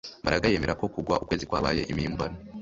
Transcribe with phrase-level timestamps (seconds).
[0.21, 2.37] Mbaraga yemera ko kugwa ukwezi kwabaye impimbano